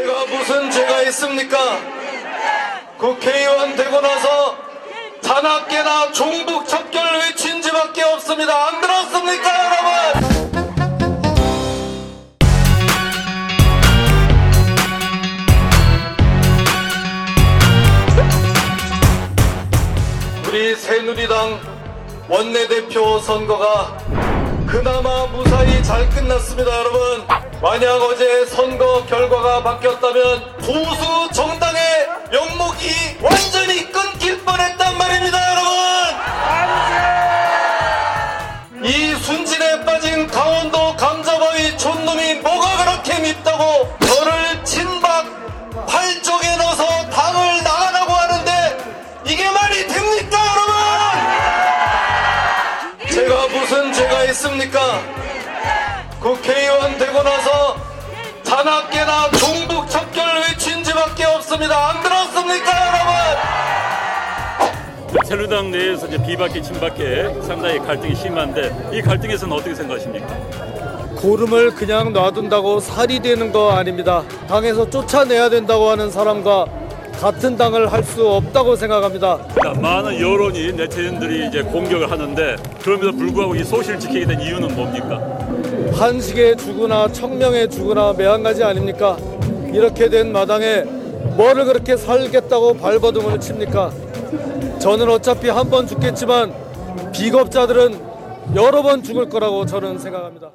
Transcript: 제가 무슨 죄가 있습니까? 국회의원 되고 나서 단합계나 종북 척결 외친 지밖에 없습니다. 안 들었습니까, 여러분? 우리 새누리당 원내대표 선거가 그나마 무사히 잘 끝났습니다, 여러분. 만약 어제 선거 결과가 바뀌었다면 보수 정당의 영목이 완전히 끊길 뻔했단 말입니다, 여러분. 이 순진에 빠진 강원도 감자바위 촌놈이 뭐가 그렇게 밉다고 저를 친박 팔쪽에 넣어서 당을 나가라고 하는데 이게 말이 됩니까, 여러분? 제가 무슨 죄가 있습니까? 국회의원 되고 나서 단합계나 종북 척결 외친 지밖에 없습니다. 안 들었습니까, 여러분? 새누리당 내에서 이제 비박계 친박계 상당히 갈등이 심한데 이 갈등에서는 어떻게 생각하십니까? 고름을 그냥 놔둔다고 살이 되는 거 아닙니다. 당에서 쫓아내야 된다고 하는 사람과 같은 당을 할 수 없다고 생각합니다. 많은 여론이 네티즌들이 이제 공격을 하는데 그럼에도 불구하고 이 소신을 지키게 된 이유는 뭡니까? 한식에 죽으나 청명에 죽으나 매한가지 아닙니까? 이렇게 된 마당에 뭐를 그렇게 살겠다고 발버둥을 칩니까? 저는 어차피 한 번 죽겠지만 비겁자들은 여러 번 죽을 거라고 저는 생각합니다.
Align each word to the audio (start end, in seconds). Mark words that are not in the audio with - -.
제가 0.00 0.24
무슨 0.24 0.70
죄가 0.70 1.02
있습니까? 1.02 1.58
국회의원 2.96 3.76
되고 3.76 4.00
나서 4.00 4.56
단합계나 5.22 6.12
종북 6.12 6.66
척결 6.66 7.18
외친 7.20 7.60
지밖에 7.60 8.02
없습니다. 8.04 8.68
안 8.68 8.80
들었습니까, 8.80 9.50
여러분? 9.66 10.40
우리 20.48 20.74
새누리당 20.76 21.60
원내대표 22.26 23.18
선거가 23.18 23.98
그나마 24.66 25.26
무사히 25.26 25.82
잘 25.82 26.08
끝났습니다, 26.08 26.70
여러분. 26.78 27.49
만약 27.62 28.00
어제 28.02 28.46
선거 28.46 29.04
결과가 29.04 29.62
바뀌었다면 29.62 30.56
보수 30.56 31.28
정당의 31.34 32.08
영목이 32.32 33.18
완전히 33.20 33.92
끊길 33.92 34.42
뻔했단 34.42 34.96
말입니다, 34.96 35.38
여러분. 35.50 35.70
이 38.82 39.14
순진에 39.16 39.84
빠진 39.84 40.26
강원도 40.26 40.96
감자바위 40.96 41.76
촌놈이 41.76 42.36
뭐가 42.36 42.78
그렇게 42.78 43.20
밉다고 43.20 43.94
저를 44.06 44.64
친박 44.64 45.26
팔쪽에 45.86 46.56
넣어서 46.56 47.10
당을 47.10 47.62
나가라고 47.62 48.10
하는데 48.10 48.78
이게 49.26 49.50
말이 49.50 49.86
됩니까, 49.86 50.38
여러분? 50.46 50.74
제가 53.10 53.48
무슨 53.48 53.92
죄가 53.92 54.24
있습니까? 54.24 55.02
국회의원 56.20 56.98
되고 56.98 57.22
나서 57.22 57.76
단합계나 58.44 59.30
종북 59.30 59.88
척결 59.88 60.42
외친 60.42 60.84
지밖에 60.84 61.24
없습니다. 61.24 61.90
안 61.90 62.02
들었습니까, 62.02 62.70
여러분? 65.08 65.24
새누리당 65.26 65.70
내에서 65.70 66.06
이제 66.06 66.22
비박계 66.22 66.60
친박계 66.60 67.40
상당히 67.42 67.78
갈등이 67.78 68.14
심한데 68.14 68.90
이 68.92 69.00
갈등에서는 69.00 69.56
어떻게 69.56 69.74
생각하십니까? 69.74 70.26
고름을 71.16 71.74
그냥 71.74 72.12
놔둔다고 72.12 72.80
살이 72.80 73.20
되는 73.20 73.50
거 73.50 73.72
아닙니다. 73.72 74.22
당에서 74.48 74.90
쫓아내야 74.90 75.48
된다고 75.48 75.88
하는 75.88 76.10
사람과 76.10 76.66
같은 77.20 77.56
당을 77.56 77.92
할 77.92 78.02
수 78.02 78.26
없다고 78.26 78.74
생각합니다. 78.76 79.38
많은 79.80 80.18
여론이 80.18 80.72
네티즌들이 80.72 81.46
이제 81.48 81.62
공격을 81.62 82.10
하는데 82.10 82.56
그럼에도 82.82 83.12
불구하고 83.12 83.54
이 83.54 83.62
소신을 83.62 84.00
지키게 84.00 84.26
된 84.26 84.40
이유는 84.40 84.74
뭡니까? 84.74 85.20
한식에 85.92 86.56
죽으나 86.56 87.06
청명에 87.12 87.68
죽으나 87.68 88.14
매한가지 88.14 88.64
아닙니까? 88.64 89.16
이렇게 89.72 90.08
된 90.08 90.32
마당에 90.32 90.82
뭐를 91.36 91.66
그렇게 91.66 91.96
살겠다고 91.96 92.78
발버둥을 92.78 93.38
칩니까? 93.38 93.92
저는 94.80 95.08
어차피 95.10 95.50
한 95.50 95.68
번 95.68 95.86
죽겠지만 95.86 96.52
비겁자들은 97.12 98.00
여러 98.56 98.82
번 98.82 99.02
죽을 99.02 99.28
거라고 99.28 99.66
저는 99.66 99.98
생각합니다. 99.98 100.50